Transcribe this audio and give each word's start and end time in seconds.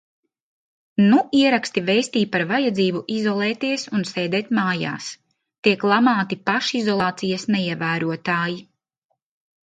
Nu 1.09 1.17
ieraksti 1.39 1.81
vēstī 1.89 2.21
par 2.35 2.45
vajadzību 2.51 3.01
izolēties 3.15 3.83
un 3.97 4.05
sēdēt 4.11 4.49
mājās, 4.59 5.09
tiek 5.67 5.85
lamāti 5.91 6.39
pašizolācijas 6.51 7.45
neievērotāji. 7.57 8.57